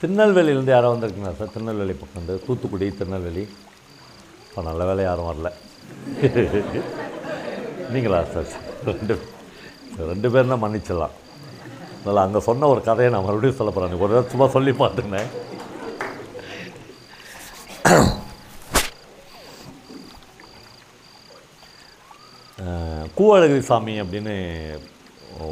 திருநெல்வேலியிலேருந்து 0.00 0.74
யாரோ 0.74 0.88
வந்திருக்கீங்களா 0.92 1.36
சார்? 1.38 1.52
திருநெல்வேலி 1.54 1.94
பக்கம் 2.00 2.20
வந்து 2.20 2.34
தூத்துக்குடி 2.46 2.86
திருநெல்வேலி. 2.98 3.44
இப்போ 4.46 4.62
நல்ல 4.68 4.84
வேலை 4.88 5.02
யாரும் 5.06 5.28
வரல. 5.30 5.48
நீங்களா 7.94 8.18
சார்? 8.34 8.50
ரெண்டு 8.90 9.14
ரெண்டு 10.10 10.28
ரெண்டு 10.34 10.50
தான் 10.52 10.62
மன்னிச்சிடலாம். 10.64 11.14
அதனால் 11.98 12.24
அங்கே 12.26 12.40
சொன்ன 12.48 12.68
ஒரு 12.72 12.80
கதையை 12.88 13.10
நான் 13.12 13.26
மறுபடியும் 13.26 13.58
சொல்ல 13.60 13.70
போகிறேன் 13.76 14.02
ஒரு 14.04 14.12
தடவை 14.12 14.30
சும்மா 14.34 14.46
சொல்லி 14.56 14.72
பார்த்துனேன் 14.82 15.30
கூவழகிரி 23.18 23.62
சாமி 23.68 23.94
அப்படின்னு 24.02 24.34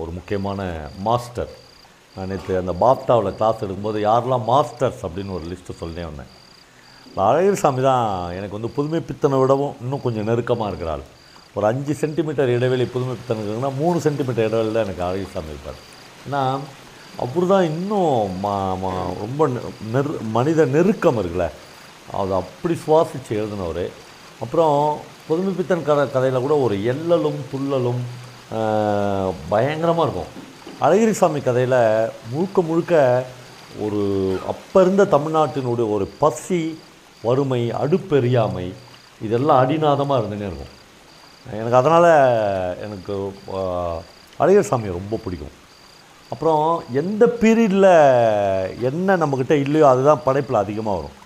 ஒரு 0.01 0.11
முக்கியமான 0.17 0.61
மாஸ்டர் 1.07 1.53
நான் 2.17 2.27
நேற்று 2.27 2.59
அந்த 2.59 2.73
பாப்டாவில் 2.73 3.35
கிளாஸ் 3.35 3.65
எடுக்கும்போது 3.65 3.99
யாரெல்லாம் 4.09 4.45
மாஸ்டர்ஸ் 4.49 5.07
அப்படின்னு 5.07 5.33
ஒரு 5.33 5.45
லிஸ்ட்டு 5.45 5.77
சொல்லியே 5.77 6.05
வந்தேன். 6.05 6.27
இந்த 7.09 7.23
அழகிரி 7.23 7.53
சாமி 7.53 7.83
தான் 7.83 8.31
எனக்கு 8.31 8.51
வந்து 8.51 8.69
புதுமை 8.69 9.01
பித்தனை 9.01 9.39
விடவும் 9.39 9.75
இன்னும் 9.81 10.01
கொஞ்சம் 10.03 10.25
நெருக்கமாக 10.25 10.69
இருக்கிறாள் 10.69 11.01
ஒரு 11.55 11.67
அஞ்சு 11.67 11.95
சென்டிமீட்டர் 11.95 12.49
இடைவெளி 12.49 12.85
புதுமை 12.85 13.15
பித்தன் 13.15 13.37
இருக்குன்னா 13.37 13.77
மூணு 13.77 14.01
சென்டிமீட்டர் 14.01 14.47
இடைவெளி 14.47 14.73
தான் 14.73 14.85
எனக்கு 14.85 15.03
அழகிரி 15.03 15.33
சாமி 15.33 15.47
இருப்பார். 15.47 15.81
ஏன்னா 16.27 16.59
அப்படி 17.19 17.47
தான் 17.47 17.65
இன்னும் 17.65 18.41
மா 18.41 18.75
ரொம்ப 19.19 19.49
நெ- 19.49 19.73
நெரு 19.93 20.21
மனித 20.31 20.65
நெருக்கம் 20.65 21.19
இருக்குல்ல. 21.19 21.51
அது 22.13 22.35
அப்படி 22.35 22.79
சுவாசித்து 22.87 23.31
எழுதினவர். 23.31 23.91
அப்புறம் 24.41 24.99
புதுமை 25.29 25.53
பித்தன் 25.53 25.85
கதை 25.85 26.11
கதையில் 26.11 26.41
கூட 26.41 26.57
ஒரு 26.57 26.85
எல்லலும் 26.85 27.39
துள்ளலும் 27.53 28.01
பயங்கரமாக 29.49 30.03
இருக்கும். 30.03 30.53
அழகிரி 30.85 31.11
சாமி 31.13 31.41
கதையில் 31.41 31.81
முழுக்க 32.31 32.63
முழுக்க 32.63 32.95
ஒரு 33.81 34.01
அப்போ 34.49 34.81
இருந்த 34.81 35.05
தமிழ்நாட்டினுடைய 35.05 35.91
ஒரு 35.91 36.07
பசி 36.19 36.61
வறுமை 37.23 37.73
அடுப்பெரியாமை 37.83 38.67
இதெல்லாம் 39.21 39.61
அடிநாதமாக 39.61 40.21
இருந்துனே 40.21 40.47
இருக்கும். 40.49 40.73
எனக்கு 41.53 41.77
அதனால் 41.77 42.09
எனக்கு 42.87 43.15
ஆஹ், 43.59 44.01
அழகிரி 44.39 44.63
ரொம்ப 44.93 45.17
பிடிக்கும். 45.25 45.55
அப்புறம் 46.31 46.63
எந்த 46.93 47.27
பீரியடில் 47.41 47.91
என்ன 48.89 49.17
நம்மக்கிட்ட 49.17 49.53
இல்லையோ 49.65 49.89
அதுதான் 49.89 50.25
படைப்பில் 50.25 50.63
அதிகமாக 50.63 50.97
வரும். 50.99 51.19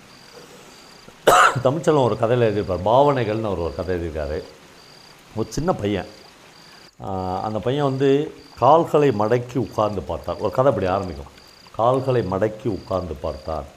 தமிழ்ச்சலம் 1.63 2.03
ஒரு 2.03 2.17
கதையில் 2.17 2.45
எழுதியிருப்பார். 2.47 2.85
பாவனைகள்னு 2.85 3.49
அவர் 3.49 3.65
ஒரு 3.67 3.75
கதை 3.75 3.95
எழுதியிருக்காரு. 3.95 4.39
ஒரு 5.35 5.47
சின்ன 5.49 5.73
பையன். 5.73 6.09
அந்த 7.43 7.59
பையன் 7.59 7.83
வந்து 7.83 8.09
கால்களை 8.59 9.09
மடக்கி 9.19 9.57
உட்கார்ந்து 9.65 10.01
பார்த்தான் 10.07 10.39
ஒரு 10.43 10.51
கதை 10.55 10.69
அப்படி 10.71 10.87
ஆரம்பிக்கும். 10.95 11.33
கால்களை 11.77 12.21
மடக்கி 12.31 12.67
உட்கார்ந்து 12.77 13.15
பார்த்தான் 13.25 13.67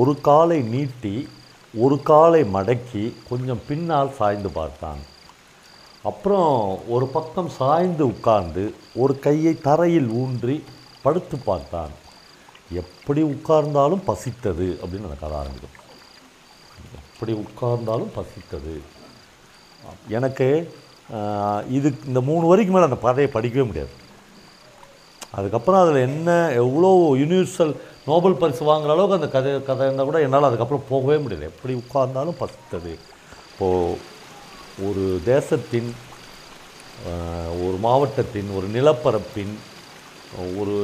ஒரு 0.00 0.12
காலை 0.28 0.58
நீட்டி 0.74 1.16
ஒரு 1.84 1.96
காலை 2.10 2.40
மடக்கி 2.54 3.02
கொஞ்சம் 3.28 3.60
பின்னால் 3.68 4.14
சாய்ந்து 4.18 4.50
பார்த்தான். 4.58 5.00
அப்புறம் 6.10 6.54
ஒரு 6.94 7.06
பக்கம் 7.16 7.50
சாய்ந்து 7.58 8.04
உட்கார்ந்து 8.12 8.64
ஒரு 9.02 9.14
கையை 9.26 9.54
தரையில் 9.66 10.10
ஊன்றி 10.22 10.56
படுத்து 11.04 11.36
பார்த்தான். 11.48 11.92
எப்படி 12.82 13.22
உட்கார்ந்தாலும் 13.32 14.06
பசித்தது 14.08 14.68
அப்படின்னு 14.82 15.08
அந்த 15.08 15.18
கதை 15.24 15.36
ஆரம்பிக்கும். 15.42 15.76
எப்படி 17.10 17.34
உட்கார்ந்தாலும் 17.44 18.14
பசித்தது. 18.18 18.74
எனக்கு 20.16 20.48
இது 21.76 21.88
இந்த 22.10 22.20
மூணு 22.30 22.44
வரைக்கும் 22.50 22.76
மேலே 22.76 22.88
அந்த 22.90 23.00
பதையை 23.06 23.28
படிக்கவே 23.34 23.66
முடியாது. 23.70 23.94
அதுக்கப்புறம் 25.36 25.82
அதில் 25.82 26.06
என்ன 26.08 26.30
எவ்வளோ 26.62 26.90
யூனிவர்சல் 27.22 27.72
நோபல் 28.10 28.38
பரிசு 28.40 28.62
வாங்குற 28.68 28.92
அளவுக்கு 28.94 29.18
அந்த 29.18 29.28
கதை 29.34 29.52
கதை 29.68 29.86
இருந்தால் 29.86 30.08
கூட 30.08 30.18
என்னால் 30.26 30.48
அதுக்கப்புறம் 30.48 30.88
போகவே 30.90 31.16
முடியல. 31.24 31.48
எப்படி 31.52 31.74
உட்கார்ந்தாலும் 31.82 32.40
பத்தது. 32.42 32.92
இப்போது 33.50 33.98
ஒரு 34.88 35.04
தேசத்தின் 35.32 35.90
ஒரு 37.64 37.76
மாவட்டத்தின் 37.86 38.50
ஒரு 38.58 38.66
நிலப்பரப்பின் 38.76 39.54
ஒரு 40.60 40.76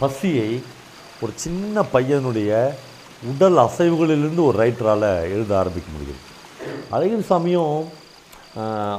பசியை 0.00 0.50
ஒரு 1.22 1.32
சின்ன 1.44 1.84
பையனுடைய 1.94 2.52
உடல் 3.32 3.58
அசைவுகளிலிருந்து 3.66 4.42
ஒரு 4.48 4.56
ரைட்டரால் 4.62 5.06
எழுத 5.34 5.52
ஆரம்பிக்க 5.60 5.88
முடியும் 5.96 6.22
அழகிரி 6.94 7.24
சாமியும் 7.30 7.76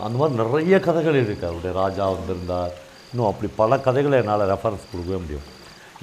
அந்த 0.05 0.15
மாதிரி 0.19 0.39
நிறைய 0.41 0.77
கதைகள் 0.85 1.19
இருக்குது 1.21 1.49
அவருடைய 1.49 1.73
ராஜா 1.81 2.05
வந்திருந்தார். 2.15 2.73
இன்னும் 3.15 3.29
அப்படி 3.31 3.49
பல 3.59 3.77
கதைகளை 3.83 4.15
என்னால் 4.21 4.49
ரெஃபரன்ஸ் 4.53 4.89
கொடுக்கவே 4.89 5.17
முடியும். 5.21 5.45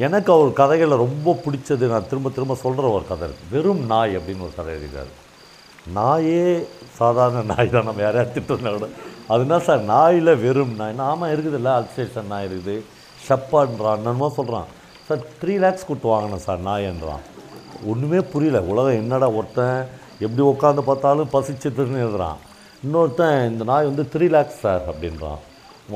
எனக்கு 0.05 0.31
அவர் 0.35 0.51
கதைகளில் 0.61 1.03
ரொம்ப 1.03 1.35
பிடிச்சது 1.45 1.85
நான் 1.91 2.07
திரும்ப 2.11 2.29
திரும்ப 2.37 2.55
சொல்கிற 2.63 2.85
ஒரு 2.97 3.05
கதை 3.11 3.25
இருக்குது 3.27 3.53
வெறும் 3.55 3.83
நாய் 3.91 4.17
அப்படின்னு 4.19 4.47
ஒரு 4.47 4.55
கதை 4.59 4.71
எழுதியிருக்காரு. 4.75 5.13
நாயே 5.97 6.47
சாதாரண 7.01 7.43
நாய் 7.51 7.73
தான் 7.75 7.87
நம்ம 7.89 8.03
யாரையா 8.05 8.25
திட்டுறதா 8.37 8.73
கூட. 8.77 8.89
அதுனா 9.33 9.59
சார் 9.67 9.85
நாயில் 9.93 10.33
வெறும் 10.45 10.75
நாய். 10.81 10.97
ஆமாம் 11.11 11.33
இருக்குதுல்ல 11.35 11.73
அல்சேஷன் 11.81 12.33
நாய் 12.33 12.49
இருக்குது. 12.51 12.77
ஷப்பான்றான் 13.27 14.01
என்னமோ 14.03 14.31
சொல்கிறான் 14.39 14.73
சார் 15.11 15.23
த்ரீ 15.45 15.57
லேக்ஸ் 15.67 15.89
கொடுத்து 15.91 16.13
வாங்கினேன் 16.15 16.47
சார் 16.49 16.67
நாயன்றான். 16.71 17.23
ஒன்றுமே 17.93 18.23
புரியல. 18.35 18.65
உலகம் 18.73 19.01
என்னடா 19.05 19.31
ஒருத்தன் 19.39 19.79
எப்படி 20.25 20.43
உட்காந்து 20.53 20.89
பார்த்தாலும் 20.91 21.33
பசிச்சுட்டுன்னு 21.37 22.05
எழுதுறான். 22.09 22.41
இன்னொருத்தன் 22.87 23.39
இந்த 23.53 23.65
நாய் 23.75 23.91
வந்து 23.93 24.11
த்ரீ 24.17 24.29
லேக்ஸ் 24.39 24.63
சார் 24.67 24.85
அப்படின்றான். 24.93 25.41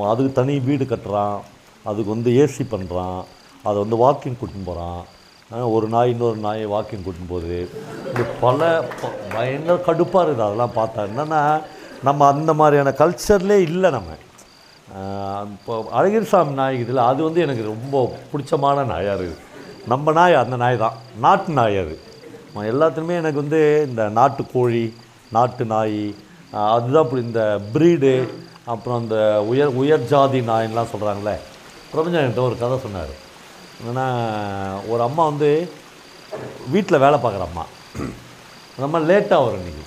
அதுக்கு 0.01 0.31
தனி 0.31 0.59
வீடு 0.59 0.83
கட்டுறான் 0.83 1.39
அதுக்கு 1.83 2.09
வந்து 2.09 2.31
ஏசி 2.31 2.61
பண்ணுறான் 2.61 3.23
அதை 3.63 3.83
வந்து 3.83 3.95
வாக்கிங் 3.95 4.33
கூட்டின்னு 4.33 4.65
போகிறான் 4.65 5.03
ஒரு 5.71 5.87
நாய் 5.87 6.09
இன்னொரு 6.09 6.37
நாயை 6.37 6.67
வாக்கிங் 6.67 7.03
கூட்டின்னு 7.05 7.29
போகுது. 7.29 7.69
இது 8.13 8.23
பல 8.41 8.85
ப- 9.01 9.35
பயங்கர 9.35 9.81
கடுப்பாக 9.85 10.27
இருக்குது. 10.27 10.45
அதெல்லாம் 10.47 10.71
பார்த்தா 10.75 10.99
என்னென்னா 10.99 11.61
நம்ம 12.03 12.27
அந்த 12.27 12.53
மாதிரியான 12.53 12.89
கல்ச்சர்லே 12.89 13.57
இல்லை 13.57 13.89
நம்ம. 13.89 14.09
இப்போ 15.43 15.89
அழகிரி 15.95 16.21
சாமி 16.21 16.53
நாய் 16.53 16.79
இதில் 16.79 16.97
அது 16.97 17.23
வந்து 17.23 17.41
எனக்கு 17.41 17.63
ரொம்ப 17.63 18.17
பிடிச்சமான 18.33 18.85
நாயாக 18.85 19.21
இருக்குது. 19.21 19.37
நம்ம 19.87 20.11
நாய் 20.11 20.33
அந்த 20.33 20.55
நாய் 20.55 20.77
தான். 20.77 20.93
நாட்டு 21.19 21.53
நாய் 21.53 21.77
அது. 21.77 21.99
எல்லாத்துலேயுமே 22.55 23.17
எனக்கு 23.17 23.39
வந்து 23.39 23.85
இந்த 23.89 24.09
நாட்டு 24.09 24.45
கோழி 24.53 24.93
நாட்டு 25.31 25.65
நாய் 25.65 26.15
அதுதான் 26.51 27.03
இப்படி 27.03 27.21
இந்த 27.21 27.61
ப்ரீடு 27.73 28.29
அப்புறம் 28.71 28.97
அந்த 29.01 29.17
உயர் 29.49 29.77
உயர் 29.81 30.07
ஜாதி 30.11 30.39
நாயின்லாம் 30.49 30.91
சொல்கிறாங்களே 30.93 31.35
பிரபஞ்சன்கிட்ட 31.91 32.41
ஒரு 32.47 32.55
கதை 32.61 32.77
சொன்னார். 32.85 33.13
என்னென்னா 33.79 34.07
ஒரு 34.91 35.01
அம்மா 35.07 35.23
வந்து 35.31 35.49
வீட்டில் 36.73 37.03
வேலை 37.03 37.17
பார்க்குற 37.23 37.45
அம்மா. 37.49 37.65
அந்த 38.73 38.85
அம்மா 38.87 38.99
லேட்டாக 39.09 39.43
வரும் 39.43 39.61
இன்றைக்கி 39.61 39.85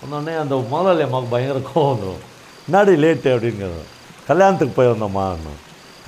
வந்தோடனே 0.00 0.34
அந்த 0.42 0.54
முதலாளி 0.72 1.04
அம்மாவுக்கு 1.06 1.34
பயங்கர 1.34 1.60
கோவம் 1.68 1.92
வந்துடும் 1.92 2.22
முன்னாடி 2.64 2.92
லேட்டு 3.04 3.28
அப்படிங்கிறது? 3.34 3.82
கல்யாணத்துக்கு 4.30 4.76
போய் 4.76 4.92
வந்தோம்மா 4.92 5.26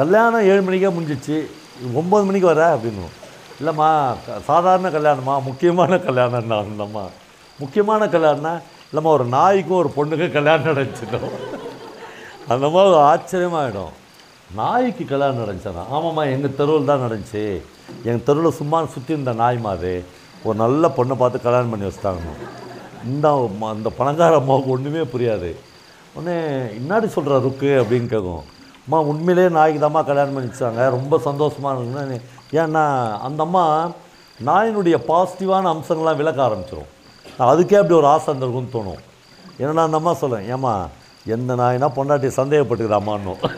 கல்யாணம் 0.01 0.47
ஏழு 0.51 0.63
மணிக்கே 0.67 0.91
முடிஞ்சிச்சு. 0.97 1.37
ஒம்பது 2.01 2.25
மணிக்கு 2.29 2.53
வர 2.53 2.63
அப்படின்னு 2.77 3.07
இல்லைம்மா 3.61 3.89
சாதாரண 4.49 4.89
கல்யாணமா 4.97 5.35
முக்கியமான 5.49 5.99
கல்யாணம் 6.09 6.51
நான் 6.53 6.73
இல்லைம்மா 6.73 7.05
முக்கியமான 7.59 8.07
கல்யாணம்னா 8.15 8.55
இல்லைம்மா 8.89 9.13
ஒரு 9.19 9.27
நாய்க்கும் 9.37 9.81
ஒரு 9.83 9.93
பொண்ணுக்கும் 9.97 10.37
கல்யாணம் 10.39 10.69
நடந்துச்சிட்டோம் 10.71 11.31
அந்த 12.55 12.67
மாதிரி 12.75 12.99
ஆச்சரியமாயிடும். 13.11 13.95
நாய்க்கு 14.59 15.05
கல்யாணம் 15.05 15.41
நடந்துச்சா 15.43 15.85
ஆமாம்மா 15.97 16.25
எங்கள் 16.35 16.57
தெருவில் 16.59 16.91
தான் 16.91 17.05
நடந்துச்சு. 17.05 17.45
எங்கள் 18.09 18.27
தெருவில் 18.29 18.59
சும்மா 18.59 18.79
சுற்றி 18.95 19.13
இருந்த 19.15 19.33
நாய் 19.41 19.59
மாதிரி 19.67 19.95
ஒரு 20.47 20.57
நல்ல 20.65 20.89
பொண்ணை 20.97 21.15
பார்த்து 21.23 21.47
கல்யாணம் 21.47 21.73
பண்ணி 21.73 21.87
வச்சிட்டாங்க 21.89 22.35
இந்த 23.13 23.29
அந்த 23.75 23.89
பணக்கார 23.99 24.37
அம்மாவுக்கு 24.41 24.75
ஒன்றுமே 24.75 25.03
புரியாது. 25.15 25.51
உடனே 26.17 26.37
இன்னாடி 26.81 27.07
சொல்கிற 27.15 27.39
ருக்கு? 27.47 27.71
அப்படின்னு 27.83 28.09
கேட்கும். 28.13 28.45
அம்மா 28.85 28.99
உண்மையிலே 29.13 29.47
நாய்க்கு 29.57 29.81
தாம்மா 29.85 30.03
கல்யாணம் 30.09 30.37
பண்ணி 30.37 30.51
வச்சாங்க 30.51 30.83
ரொம்ப 30.97 31.19
சந்தோஷமாக 31.29 31.79
இருக்குன்னு 31.79 32.19
ஏன்னா 32.61 32.85
அந்த 33.29 33.41
அம்மா 33.47 33.65
நாயினுடைய 34.39 34.97
பாசிட்டிவான 35.09 35.71
அம்சங்கள்லாம் 35.75 36.21
விளக்க 36.21 36.41
ஆரம்பிச்சிடும் 36.49 36.93
அதுக்கே 37.49 37.79
அப்படி 37.81 37.97
ஒரு 38.01 38.09
ஆசை 38.13 38.29
இருந்திருக்குன்னு 38.31 38.75
தோணும். 38.77 39.03
ஏன்னா 39.61 39.85
அந்த 39.89 40.01
அம்மா 40.01 40.13
சொல்லேன் 40.23 40.47
ஏம்மா 40.55 40.75
எந்த 41.27 41.57
நாயினா 41.57 41.91
பொண்டாட்டி 41.97 42.31
சந்தேகப்பட்டுக்கிறாமான்னும் 42.37 43.51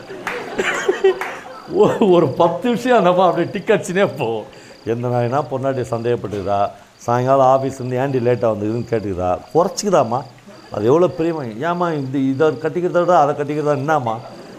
ஒ- 1.73 2.07
ஒரு 2.11 2.27
பத்து 2.27 2.69
விஷயம் 2.69 3.05
அந்த 3.05 3.23
அப்படியே 3.23 3.53
டிக்கெட்ஸ்னே 3.53 4.09
போகும். 4.17 4.45
எந்த 4.85 5.07
நாயினா 5.07 5.43
பொண்டாட்டி 5.51 5.81
சந்தேகப்பட்டுக்குதா 5.81 6.69
சாயங்காலம் 6.95 7.45
ஆஃபீஸ்லேருந்து 7.45 7.93
ஏன்டி 7.93 8.19
லேட்டாக 8.19 8.53
வந்ததுன்னு 8.53 8.85
கேட்டுக்குதா 8.89 9.39
குறைச்சிக்குதாம்மா. 9.53 10.23
அது 10.71 10.85
எவ்வளோ 10.85 11.07
பிரியமா 11.07 11.69
ஏம்மா 11.69 11.91
இந்த 11.91 12.17
இதை 12.17 12.47
கட்டிக்கிறத 12.47 12.99
விட 12.99 13.19
அதை 13.19 13.35
கட்டிக்கிறதா 13.35 13.75
என்னம்மா? 13.75 14.17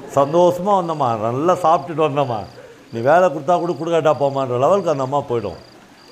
சந்தோஷமாக 0.08 0.80
வந்தம்மா. 0.82 1.18
நல்லா 1.18 1.54
சாப்பிட்டுட்டு 1.54 2.00
வந்தம்மா. 2.00 2.38
நீ 2.92 3.00
வேலை 3.00 3.28
கொடுத்தா 3.28 3.58
கூட 3.58 3.72
கொடுக்காட்டா 3.72 4.14
போமான்ற 4.14 4.58
லெவலுக்கு 4.58 4.90
அந்த 4.90 5.02
அம்மா 5.02 5.20
போயிடும். 5.20 5.56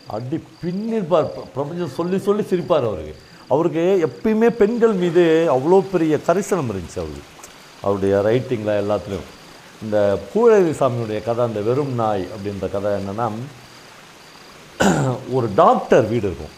அடி 0.06 0.45
பின்னிருப்பார். 0.65 1.31
பிரபஞ்சம் 1.55 1.89
சொல்லி 1.89 2.19
சொல்லி 2.19 2.43
சிரிப்பார் 2.43 2.87
அவருக்கு. 2.89 3.17
அவருக்கு 3.49 4.12
எப்பயுமே 4.12 4.49
பெண்கள் 4.49 4.93
மீது 4.93 5.49
அவ்வளோ 5.50 5.81
பெரிய 5.81 6.17
கரிசனம் 6.17 6.71
இருந்துச்சு 6.71 6.97
அவருக்கு. 6.97 7.23
அவருடைய 7.83 8.23
ரைட்டிங்கில் 8.25 8.83
எல்லாத்துலேயும். 8.85 9.37
இந்த 9.83 10.19
பூழகி 10.35 10.75
சாமியுடைய 10.75 11.23
கதை 11.25 11.45
அந்த 11.45 11.61
வெறும் 11.61 11.95
நாய் 11.95 12.29
அப்படின்ற 12.37 12.71
கதை 12.71 12.93
என்னென்னா 12.93 13.31
ஒரு 15.33 15.49
டாக்டர் 15.55 16.03
வீடு 16.03 16.27
இருக்கும். 16.27 16.56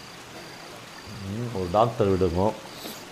ஒரு 1.55 1.67
டாக்டர் 1.73 2.07
வீடு 2.07 2.25
இருக்கும். 2.25 2.53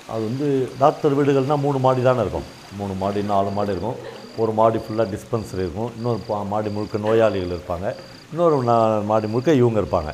அது 0.08 0.25
வந்து 0.25 0.69
டாக்டர் 0.78 1.16
வீடுகள்னால் 1.16 1.60
மூணு 1.60 1.78
மாடி 1.78 2.02
தானே 2.02 2.20
இருக்கும். 2.20 2.42
மூணு 2.76 2.92
மாடி 2.92 3.22
நாலு 3.22 3.50
மாடி 3.50 3.70
இருக்கும். 3.70 3.94
ஒரு 4.36 4.52
மாடி 4.52 4.78
ஃபுல்லாக 4.78 5.19
டிஸ்பென்சரி 5.19 5.54
இருக்கும். 5.54 5.92
இன்னொரு 5.96 6.20
பா- 6.28 6.46
மாடி 6.46 6.69
முழுக்க 6.69 6.98
நோயாளிகள் 6.98 7.58
இருப்பாங்க. 7.58 7.94
இன்னொரு 8.30 8.62
நா- 8.62 9.04
மாடி 9.04 9.26
முழுக்க 9.26 9.52
இவங்க 9.52 9.80
இருப்பாங்க. 9.80 10.12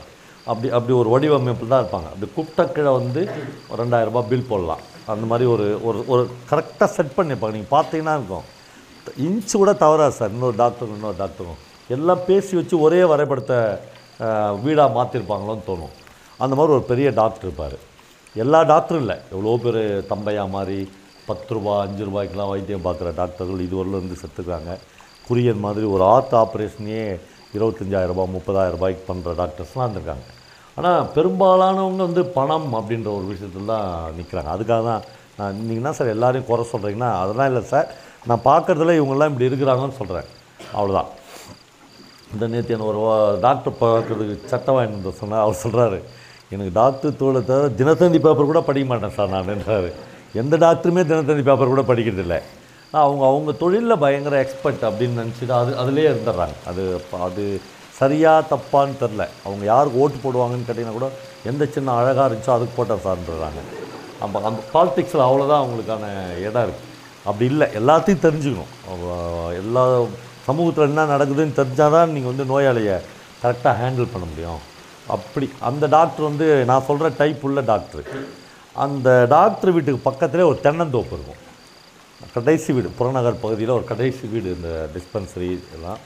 அப்படி 0.50 0.68
அப்படி 0.76 0.92
ஒரு 1.00 1.08
வடிவமைப்பில் 1.14 1.72
தான் 1.72 1.82
இருப்பாங்க. 1.84 2.08
அப்படி 2.12 2.28
கூப்பிட்ட 2.36 2.64
கீழே 2.74 2.92
வந்து 2.98 3.22
ஒரு 3.70 3.78
ரெண்டாயிரம் 3.82 4.28
பில் 4.32 4.50
போடலாம். 4.50 4.82
அந்த 5.12 5.24
மாதிரி 5.30 5.46
ஒரு 5.54 5.66
ஒரு 5.88 5.98
ஒரு 6.12 6.22
கரெக்டாக 6.50 6.88
செட் 6.96 7.16
பண்ணியிருப்பாங்க. 7.16 7.56
நீங்கள் 7.56 7.74
பார்த்தீங்கன்னா 7.76 8.14
இருக்கும். 8.18 8.46
இன்ச்சு 9.26 9.54
கூட 9.62 9.72
தவறாது 9.84 10.14
சார் 10.18 10.34
இன்னொரு 10.34 10.56
டாக்டரும் 10.62 10.96
இன்னொரு 10.98 11.18
டாக்டரும் 11.22 11.58
எல்லாம் 11.94 12.22
பேசி 12.28 12.52
வச்சு 12.58 12.74
ஒரே 12.86 13.00
வரைபடத்தை 13.12 13.58
வீடாக 14.64 14.94
மாற்றிருப்பாங்களோன்னு 14.96 15.66
தோணும். 15.70 15.94
அந்த 16.44 16.52
மாதிரி 16.58 16.74
ஒரு 16.76 16.84
பெரிய 16.92 17.08
டாக்டர் 17.20 17.46
இருப்பார். 17.48 17.76
எல்லா 18.44 18.60
டாக்டரும் 18.72 19.02
இல்லை. 19.04 19.16
எவ்வளோ 19.34 19.56
பேர் 19.64 19.82
தம்பையா 20.12 20.44
மாதிரி 20.56 20.78
பத்து 21.28 21.54
ரூபா 21.56 21.74
அஞ்சு 21.84 22.02
ரூபாய்க்கெலாம் 22.08 22.50
வைத்தியம் 22.52 22.86
பார்க்குற 22.86 23.10
டாக்டர்கள் 23.20 23.64
இதுவரையிலும் 23.66 24.22
செத்துக்கிறாங்க. 24.22 24.72
குரியன் 25.28 25.62
மாதிரி 25.66 25.86
ஒரு 25.94 26.04
ஆர்ட் 26.14 26.34
ஆப்ரேஷனையே 26.42 27.04
இருபத்தஞ்சாயிரம் 27.58 28.12
ரூபாய் 28.12 28.32
முப்பதாயிரம் 28.36 28.76
ரூபாய்க்கு 28.76 29.02
பண்ணுற 29.10 29.34
டாக்டர்ஸ்லாம் 29.42 29.84
இருந்திருக்காங்க. 29.86 30.24
ஆனால் 30.78 31.02
பெரும்பாலானவங்க 31.16 32.02
வந்து 32.08 32.22
பணம் 32.38 32.70
அப்படின்ற 32.78 33.08
ஒரு 33.18 33.26
விஷயத்துல 33.32 33.66
தான் 33.72 33.88
நிற்கிறாங்க 34.18 34.50
அதுக்காக 34.54 34.82
தான் 34.90 35.02
நான் 35.38 35.60
நீங்கள் 35.68 35.86
தான் 35.88 35.98
சார் 35.98 36.14
எல்லோரையும் 36.14 36.48
குறை 36.50 36.64
சொல்கிறீங்கன்னா 36.72 37.10
அதெல்லாம் 37.22 37.50
இல்லை 37.50 37.62
சார். 37.74 37.88
நான் 38.30 38.46
பார்க்குறதுல 38.50 38.96
இவங்கெல்லாம் 38.98 39.30
இப்படி 39.32 39.48
இருக்கிறாங்கன்னு 39.50 39.98
சொல்கிறேன் 40.00 40.28
அவ்வளோதான் 40.78 41.10
இந்த 42.34 42.44
நேற்று 42.52 42.74
என்ன 42.74 42.86
ஒரு 42.92 43.00
டாக்டர் 43.46 43.74
பார்க்குறதுக்கு 43.82 44.50
சட்டம் 44.52 44.76
வாங்கிட்டு 44.76 45.18
சொன்னால் 45.22 45.42
அவர் 45.44 45.62
சொல்கிறாரு 45.64 45.98
எனக்கு 46.54 46.72
டாக்டர் 46.80 47.18
தோலை 47.20 47.40
தவிர 47.50 47.68
தினத்தந்தி 47.80 48.18
பேப்பர் 48.24 48.50
கூட 48.50 48.60
படிக்க 48.68 48.86
மாட்டேன் 48.90 49.14
சார் 49.18 49.32
நான் 49.34 49.52
என்றார். 49.54 49.88
எந்த 50.42 50.54
டாக்டருமே 50.64 51.02
தினத்தந்தி 51.10 51.42
பேப்பர் 51.48 51.72
கூட 51.72 51.82
படிக்கிறதில்லை 51.90 52.38
அவங்க 53.02 53.22
அவங்க 53.30 53.52
தொழிலில் 53.62 54.02
பயங்கர 54.04 54.34
எக்ஸ்பர்ட் 54.44 54.82
அப்படின்னு 54.88 55.20
நினச்சிட்டு 55.22 55.54
அது 55.60 55.70
அதுலேயே 55.82 56.08
இருந்துடுறாங்க. 56.12 56.56
அது 56.70 56.82
அது 57.28 57.44
சரியாக 58.00 58.48
தப்பான்னு 58.52 58.94
தெரில 59.02 59.22
அவங்க 59.46 59.62
யாருக்கு 59.72 60.00
ஓட்டு 60.04 60.18
போடுவாங்கன்னு 60.24 60.66
கேட்டிங்கன்னா 60.68 60.98
கூட 60.98 61.08
எந்த 61.50 61.64
சின்ன 61.74 61.94
அழகாக 62.00 62.26
இருந்துச்சோ 62.28 62.52
அதுக்கு 62.56 62.76
போட்டால் 62.78 63.04
சார்ன்றாங்க 63.06 63.62
அப்போ 64.24 64.40
அந்த 64.48 64.60
பாலிட்டிக்ஸில் 64.74 65.26
அவ்வளோதான் 65.28 65.62
அவங்களுக்கான 65.62 66.04
இடம் 66.46 66.64
இருக்குது 66.66 66.92
அப்படி 67.28 67.44
இல்லை. 67.52 67.66
எல்லாத்தையும் 67.80 68.24
தெரிஞ்சுக்கணும். 68.26 68.72
எல்லா 69.60 69.82
சமூகத்தில் 70.48 70.88
என்ன 70.90 71.04
நடக்குதுன்னு 71.14 71.58
தெரிஞ்சால் 71.60 71.94
தான் 71.96 72.12
நீங்கள் 72.14 72.32
வந்து 72.32 72.46
நோயாளியை 72.52 72.96
கரெக்டாக 73.42 73.74
ஹேண்டில் 73.80 74.12
பண்ண 74.14 74.24
முடியும். 74.32 74.60
அப்படி 75.14 75.46
அந்த 75.68 75.84
டாக்டர் 75.94 76.28
வந்து 76.30 76.46
நான் 76.70 76.86
சொல்கிற 76.88 77.08
டைப் 77.20 77.42
உள்ள 77.48 77.60
டாக்டர் 77.70 78.10
அந்த 78.84 79.08
டாக்டர் 79.36 79.74
வீட்டுக்கு 79.76 80.06
பக்கத்துலேயே 80.10 80.50
ஒரு 80.52 80.58
தென்னந்தோப்பு 80.66 81.16
இருக்கும். 81.16 81.40
கடைசி 82.34 82.72
வீடு 82.72 82.88
புறநகர் 82.98 83.42
பகுதியில் 83.42 83.72
ஒரு 83.74 83.84
கடைசி 83.84 84.26
வீடு 84.26 84.48
இந்த 84.56 84.70
டிஸ்பென்சரி 84.94 85.50
எல்லாம். 85.74 86.00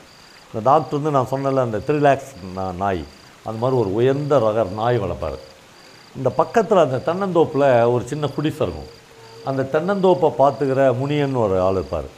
இந்த 0.49 0.61
டாக்டர் 0.71 0.99
வந்து 0.99 1.13
நான் 1.17 1.31
சொன்னல 1.31 1.63
அந்த 1.67 1.79
த்ரீ 1.87 2.01
லேக்ஸ் 2.07 2.33
நாய். 2.77 3.03
அந்த 3.45 3.59
மாதிரி 3.61 3.77
ஒரு 3.81 3.91
உயர்ந்த 3.95 4.39
ரக 4.39 4.65
நாய் 4.81 4.99
வளர்ப்பார். 4.99 5.39
இந்த 6.17 6.31
பக்கத்தில் 6.41 6.83
அந்த 6.85 6.99
தென்னந்தோப்பில் 7.09 7.67
ஒரு 7.95 8.05
சின்ன 8.07 8.29
குடிசை 8.37 8.63
இருக்கும். 8.67 8.91
அந்த 9.45 9.63
தென்னந்தோப்பை 9.73 10.31
பார்த்துக்கிற 10.43 10.97
முனியன் 10.99 11.35
ஒரு 11.35 11.61
ஆள் 11.61 11.81
இருப்பார். 11.81 12.09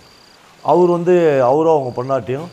அவர் 0.72 0.90
வந்து 0.96 1.42
அவரும் 1.50 1.76
அவங்க 1.76 1.92
பொண்டாட்டியும் 2.00 2.48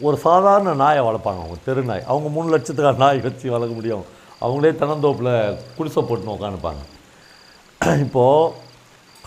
ஒரு 0.00 0.16
சாதாரண 0.16 0.74
நாயை 0.84 1.02
வளர்ப்பாங்க 1.04 1.42
அவங்க 1.44 1.58
தெரு 1.64 1.82
நாய். 1.82 2.06
அவங்க 2.12 2.28
மூணு 2.28 2.56
லட்சத்துக்கான 2.56 2.96
நாய் 2.96 3.26
வச்சு 3.26 3.50
வளர்க்க 3.50 3.80
முடியும். 3.80 4.04
அவங்களே 4.40 4.72
தென்னந்தோப்பில் 4.80 5.34
குடிசை 5.76 6.02
போட்டுன்னு 6.02 6.36
உட்காந்துப்பாங்க 6.38 6.82
இப்போது 8.00 8.66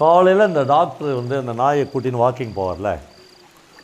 காலையில் 0.01 0.50
இந்த 0.50 0.62
டாக்டர் 0.74 1.18
வந்து 1.19 1.36
அந்த 1.42 1.53
நாயை 1.62 1.83
கூட்டின்னு 1.94 2.21
வாக்கிங் 2.24 2.53
போவார்ல 2.59 2.92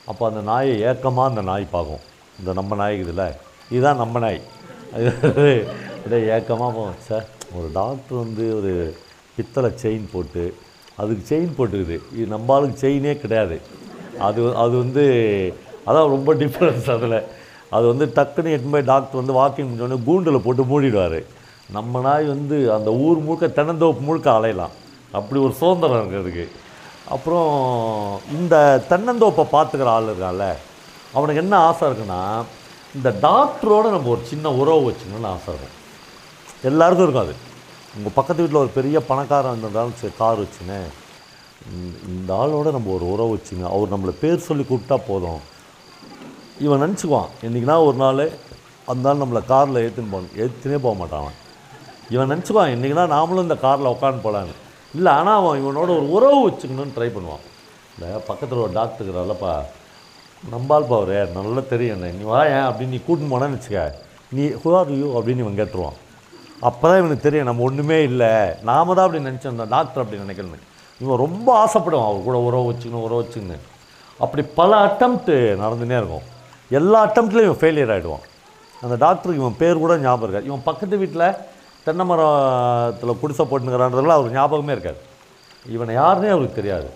அப்போ 0.10 0.24
அந்த 0.30 0.42
நாயை 0.50 0.76
ஏக்கமாக 0.90 1.32
அந்த 1.32 1.42
நாய் 1.50 1.66
பார்க்கும். 1.74 2.04
இந்த 2.40 2.52
நம்ம 2.60 2.76
நாய் 2.82 3.02
இதில் 3.04 3.26
இதுதான் 3.74 4.00
நம்ம 4.02 4.20
நாய். 4.26 4.40
அது 4.94 5.08
அப்படியே 5.96 6.22
ஏக்கமாக 6.36 6.70
போவோம் 6.78 7.02
சார் 7.08 7.26
ஒரு 7.58 7.68
டாக்டர் 7.80 8.18
வந்து 8.24 8.46
ஒரு 8.60 8.72
பித்தளை 9.36 9.70
செயின் 9.84 10.08
போட்டு 10.14 10.46
அதுக்கு 11.02 11.24
செயின் 11.32 11.54
போட்டுக்குது. 11.58 11.98
இது 12.18 12.28
நம்ம 12.36 12.56
ஆளுக்கு 12.56 12.82
செயினே 12.86 13.14
கிடையாது. 13.24 13.58
அது 14.28 14.42
அது 14.64 14.74
வந்து 14.84 15.04
அதான் 15.88 16.14
ரொம்ப 16.16 16.34
டிஃப்ரென்ஸ் 16.44 16.90
அதில். 16.96 17.20
அது 17.76 17.86
வந்து 17.92 18.06
டக்குன்னு 18.18 18.56
எட்டு 18.56 18.74
போய் 18.74 18.90
டாக்டர் 18.94 19.22
வந்து 19.22 19.38
வாக்கிங் 19.42 19.70
முடிஞ்சோடனே 19.70 20.00
கூண்டில் 20.10 20.46
போட்டு 20.48 20.64
மூடிடுவார். 20.72 21.20
நம்ம 21.78 22.02
நாய் 22.10 22.34
வந்து 22.36 22.58
அந்த 22.80 22.90
ஊர் 23.06 23.26
முழுக்க 23.28 23.54
தென்னந்தோப்பு 23.62 24.04
முழுக்க 24.10 24.30
அலையலாம். 24.40 24.76
அப்படி 25.18 25.42
ஒரு 25.42 25.54
சுதந்திரம் 25.54 26.12
இருக்குது 26.12 26.20
அதுக்கு. 26.20 26.52
அப்புறம் 27.10 28.20
இந்த 28.32 28.84
தென்னந்தோப்பை 28.90 29.48
பார்த்துக்கிற 29.52 29.84
ஆள் 29.84 30.04
இருக்கான்ல 30.04 30.54
அவனுக்கு 31.14 31.42
என்ன 31.42 31.58
ஆசை 31.58 31.88
இருக்குன்னா 31.88 32.44
இந்த 32.96 33.10
டாக்டரோட 33.10 33.90
நம்ம 33.90 34.08
ஒரு 34.08 34.20
சின்ன 34.24 34.52
உறவு 34.52 34.90
வச்சுக்கணும்னு 34.90 35.26
ஆசை 35.26 35.54
இருக்கும். 35.54 35.76
எல்லாருக்கும் 36.64 37.04
இருக்கும் 37.04 37.28
அது. 37.28 37.36
உங்கள் 37.96 38.12
பக்கத்து 38.16 38.42
வீட்டில் 38.44 38.62
ஒரு 38.62 38.72
பெரிய 38.74 39.00
பணக்காரன் 39.00 39.58
இருந்தாலும் 39.58 39.94
சரி 39.96 40.14
கார் 40.18 40.42
வச்சுன்னு 40.42 40.80
இந்த- 42.08 42.34
ஆளோட 42.34 42.72
நம்ம 42.72 42.94
ஒரு 42.94 43.12
உறவு 43.12 43.36
வச்சுங்க. 43.36 43.66
அவர் 43.66 43.94
நம்மளை 43.94 44.14
பேர் 44.20 44.38
சொல்லி 44.38 44.64
கூப்பிட்டா 44.64 45.02
போதும். 45.08 45.56
இவன் 46.60 46.82
நினச்சிக்குவான் 46.82 47.28
என்றைக்குனா 47.46 47.86
ஒரு 47.86 47.98
நாள் 47.98 48.32
அந்த 48.86 49.14
நம்மளை 49.14 49.46
காரில் 49.46 49.90
ஏற்றுன்னு 49.90 50.12
போகணும் 50.12 50.30
ஏற்றுனே 50.38 50.78
போக 50.78 50.96
மாட்டான் 50.96 51.32
இவன் 52.10 52.32
நினச்சிக்குவான் 52.32 52.76
இன்றைக்கினா 52.76 53.08
நாமளும் 53.08 53.42
இந்த 53.42 53.56
காரில் 53.56 53.86
உட்காந்து 53.86 54.20
போகலான்னு 54.24 54.54
இல்லை 54.94 55.14
ஆனால் 55.14 55.38
அவன் 55.40 55.60
இவனோட 55.62 55.90
ஒரு 55.98 56.10
உறவு 56.12 56.50
வச்சுக்கணும்னு 56.50 56.96
ட்ரை 56.98 57.10
பண்ணுவான். 57.16 57.44
இந்த 57.96 58.22
பக்கத்தில் 58.30 58.60
ஒரு 58.60 58.74
டாக்டர் 58.74 59.06
இருக்கிறால்லப்பா 59.06 59.54
நம்பால் 60.52 60.90
பாவரே 60.90 61.32
நல்லா 61.36 61.62
தெரியும் 61.70 61.96
என்ன. 61.96 62.12
நீ 62.18 62.24
வா 62.24 62.46
ஏன்? 62.46 62.68
அப்படின்னு 62.70 62.96
நீ 62.96 63.00
கூட்டின்னு 63.08 63.34
போனேன்னு 63.34 63.58
வச்சுக்க. 63.58 63.94
நீ 64.32 64.44
who 64.62 64.72
are 64.80 64.90
you? 65.00 65.08
அப்படின்னு 65.18 65.44
இவன் 65.46 65.60
கேட்டுருவான். 65.60 65.98
அப்போ 66.68 66.88
தான் 66.88 66.98
இவனுக்கு 66.98 67.26
தெரியும் 67.26 67.46
நம்ம 67.46 67.64
ஒன்றுமே 67.64 68.04
இல்லை. 68.04 68.32
நாம 68.70 68.94
தான் 68.94 69.06
அப்படி 69.06 69.24
நினச்சிருந்தோம் 69.24 69.74
டாக்டர் 69.76 70.04
அப்படி 70.04 70.22
நினைக்கணும் 70.22 70.64
இவன் 71.02 71.22
ரொம்ப 71.26 71.48
ஆசைப்படுவான் 71.64 72.08
அவர் 72.10 72.28
கூட 72.28 72.38
உறவு 72.38 72.70
வச்சுக்கணும் 72.72 73.06
உறவு 73.08 73.22
வச்சுக்கணும் 73.24 73.66
அப்படி 74.20 74.44
பல 74.60 74.88
அட்டம்ப்ட்டு 74.88 75.36
நடந்துனே 75.64 75.98
இருக்கும். 76.02 76.26
எல்லா 76.70 77.06
அட்டம்ப்ட்லையும் 77.08 77.50
இவன் 77.50 77.62
ஃபெயிலியர் 77.64 77.94
ஆகிடுவான் 77.96 78.26
அந்த 78.84 78.96
டாக்டருக்கு 79.06 79.44
இவன் 79.44 79.60
பேர் 79.60 79.84
கூட 79.84 79.98
ஞாபகம் 79.98 80.26
இருக்காது. 80.26 80.46
இவன் 80.46 80.64
பக்கத்து 80.64 80.98
வீட்டில் 80.98 81.28
தென்னை 81.88 82.06
மரத்தில் 82.10 83.20
குடிசை 83.22 83.44
போட்டுங்கிறான்றதுல 83.50 84.16
அவர் 84.18 84.36
ஞாபகமே 84.38 84.74
இருக்காது. 84.76 85.00
இவனை 85.76 85.94
யாருன்னே 86.00 86.30
அவருக்கு 86.34 86.60
தெரியாது. 86.60 86.90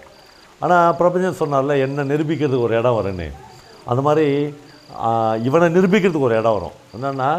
ஆனால் 0.64 0.96
பிரபஞ்சம் 1.00 1.40
சொன்னார்ல 1.42 1.76
என்ன 1.86 2.04
நிரூபிக்கிறதுக்கு 2.12 2.66
ஒரு 2.68 2.76
இடம் 2.80 2.98
வரும்னு. 2.98 3.28
அந்த 3.92 4.02
மாதிரி 4.08 4.28
இவனை 5.48 5.68
நிரூபிக்கிறதுக்கு 5.76 6.28
ஒரு 6.30 6.38
இடம் 6.40 6.58
வரும். 6.58 6.76
என்னென்னா 6.96 7.30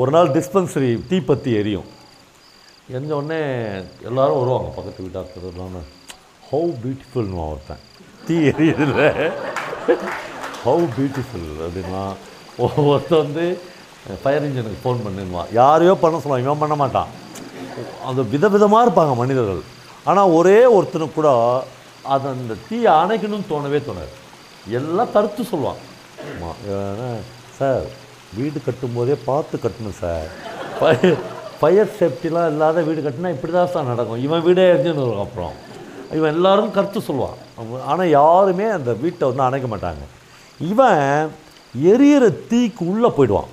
ஒரு 0.00 0.10
நாள் 0.14 0.28
டிஸ்பென்சரி 0.36 0.90
தீப்பத்தி 1.12 1.50
எரியும். 1.60 1.88
எரிஞ்ச 2.94 3.12
உடனே 3.20 3.40
வருவாங்க 4.18 4.68
பக்கத்து 4.76 5.04
வீட்டாக்கிறதுலாம் 5.06 5.76
ஹவு 6.50 6.70
பியூட்டிஃபுல்னு 6.82 7.40
ஒருத்தன். 7.48 7.82
தீ 8.26 8.36
எரியுதுல்ல 8.50 9.02
ஹவு 10.64 10.86
பியூட்டிஃபுல் 10.96 11.50
அப்படின்னா 11.66 12.04
ஒருத்தன் 12.88 13.22
வந்து 13.24 13.46
ஃபயர் 14.22 14.44
இன்ஜினுக்கு 14.48 14.82
ஃபோன் 14.82 15.02
பண்ணுவான் 15.04 15.50
யாரையோ 15.60 15.94
பண்ண 16.02 16.20
சொல்லுவான் 16.22 16.44
இவன் 16.44 16.62
பண்ண 16.62 16.76
மாட்டான். 16.82 17.10
அது 18.08 18.20
விதவிதமாக 18.34 18.84
இருப்பாங்க 18.86 19.14
மனிதர்கள். 19.22 19.62
ஆனால் 20.10 20.32
ஒரே 20.38 20.58
ஒருத்தனுக்கு 20.76 21.18
கூட 21.18 21.30
அது 22.14 22.26
அந்த 22.34 22.54
தீயை 22.68 22.92
அணைக்கணும்னு 23.02 23.50
தோணவே 23.50 23.80
தோணாது. 23.88 24.14
எல்லாம் 24.78 25.12
கருத்து 25.16 25.42
சொல்லுவான். 25.50 25.80
ஆமா, 26.30 26.50
சார் 27.58 27.84
வீடு 28.38 28.58
கட்டும்போதே 28.66 29.16
பார்த்து 29.28 29.62
கட்டணும் 29.64 29.98
சார். 30.02 30.26
ஃபயர் 30.78 31.20
ஃபயர் 31.60 31.94
சேஃப்டிலாம் 31.98 32.50
இல்லாத 32.52 32.82
வீடு 32.88 33.00
கட்டினா 33.06 33.34
இப்படி 33.36 33.52
தான் 33.58 33.72
சார் 33.74 33.90
நடக்கும். 33.92 34.24
இவன் 34.26 34.44
வீடே 34.46 34.64
எரிஞ்சுன்னு 34.72 35.04
இருக்கும் 35.04 35.26
அப்புறம். 35.26 35.54
இவன் 36.18 36.34
எல்லாரும் 36.36 36.74
கருத்து 36.76 37.00
சொல்லுவான். 37.08 37.38
ஆனால் 37.90 38.12
யாருமே 38.20 38.66
அந்த 38.78 38.90
வீட்டை 39.02 39.24
வந்து 39.30 39.48
அணைக்க 39.48 39.66
மாட்டாங்க. 39.72 40.04
இவன் 40.60 41.02
எரியிற 41.92 42.24
தீக்கு 42.50 42.82
உள்ளே 42.92 43.10
போயிடுவான். 43.16 43.50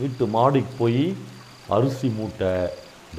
வீட்டு 0.00 0.26
மாடிக்கு 0.36 0.72
போய் 0.82 1.02
அரிசி 1.76 2.08
மூட்டை 2.18 2.52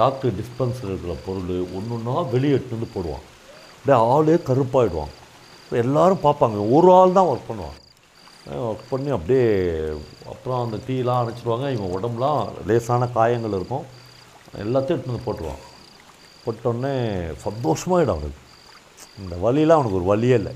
டாக்டர் 0.02 0.38
டிஸ்பென்சர் 0.40 0.90
இருக்கிற 0.92 1.14
பொருள் 1.26 1.52
ஒன்று 1.78 1.96
ஒன்றா 1.98 2.22
வெளியே 2.34 2.54
எடுத்துட்டு 2.56 2.78
வந்து 2.78 2.96
போடுவான். 2.96 3.26
அப்படியே 3.76 3.98
ஆளே 4.14 4.36
கருப்பாயிடுவான். 4.50 5.14
எல்லோரும் 5.70 5.82
எல்லாரும் 5.84 6.24
பார்ப்பாங்க. 6.26 6.58
ஒரு 6.76 6.90
ஆள் 7.00 7.18
தான் 7.18 7.30
ஒர்க் 7.32 7.50
பண்ணுவான். 7.50 7.78
ஒர்க் 8.68 8.92
பண்ணி 8.92 9.10
அப்படியே 9.16 9.46
அப்புறம் 10.32 10.62
அந்த 10.64 10.78
டீலாம் 10.88 11.20
அணைச்சிடுவாங்க 11.22 11.68
இவன் 11.76 11.96
உடம்புலாம் 11.98 12.40
லேசான 12.70 13.08
காயங்கள் 13.18 13.58
இருக்கும். 13.60 13.86
எல்லாத்தையும் 14.64 14.96
எடுத்துகிட்டு 14.96 15.14
வந்து 15.14 15.28
போட்டுருவான். 15.28 15.62
போட்டோடனே 16.44 16.94
சந்தோஷமாகிடும் 17.48 18.16
அவனுக்கு. 18.16 18.40
இந்த 19.22 19.36
வலியெலாம் 19.46 19.80
அவனுக்கு 19.80 20.00
ஒரு 20.02 20.08
வலியே 20.12 20.38
இல்லை. 20.42 20.54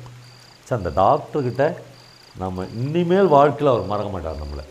சரி 0.68 0.82
அந்த 0.82 0.94
டாக்டர்கிட்ட 1.02 1.66
நம்ம 2.44 2.66
இனிமேல் 2.84 3.34
வாழ்க்கையில் 3.36 3.74
அவர் 3.74 3.92
மறக்க 3.92 4.10
மாட்டார் 4.16 4.42
நம்மளை. 4.44 4.66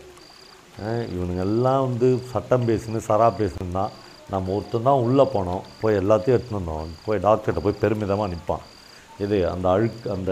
இவனுங்க 1.15 1.43
எல்லாம் 1.49 1.83
வந்து 1.87 2.07
சட்டம் 2.31 2.67
பேசுன்னு 2.69 2.99
சரா 3.07 3.27
பேசுன்னு 3.41 3.77
தான். 3.79 3.91
நம்ம 4.33 4.51
ஒருத்தன் 4.55 4.87
தான் 4.89 5.03
உள்ளே 5.05 5.25
போனோம். 5.35 5.63
போய் 5.81 5.99
எல்லாத்தையும் 6.01 6.35
எடுத்துன்னு 6.37 6.61
வந்தோம். 6.61 6.93
போய் 7.05 7.23
டாக்டர்கிட்ட 7.25 7.61
போய் 7.65 7.81
பெருமிதமாக 7.83 8.31
நிற்பான் 8.33 8.65
இது 9.23 9.37
அந்த 9.51 9.65
அழுக்கு 9.73 10.07
அந்த 10.15 10.31